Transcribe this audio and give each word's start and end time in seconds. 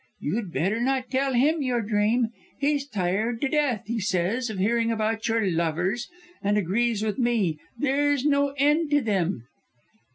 You'd 0.19 0.51
better 0.51 0.79
not 0.81 1.11
tell 1.11 1.33
him 1.33 1.61
your 1.61 1.81
dream. 1.83 2.29
He's 2.59 2.87
tired 2.87 3.39
to 3.41 3.47
death, 3.47 3.83
he 3.85 3.99
says, 3.99 4.49
of 4.49 4.57
hearing 4.57 4.91
about 4.91 5.27
your 5.27 5.45
lovers, 5.47 6.09
and 6.41 6.57
agrees 6.57 7.03
with 7.03 7.19
me 7.19 7.59
there's 7.77 8.25
no 8.25 8.55
end 8.57 8.89
to 8.89 9.01
them." 9.01 9.45